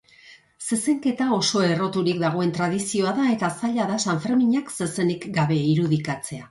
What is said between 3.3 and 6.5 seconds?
eta zaila da sanferminak zezenik gabe irudikatzea.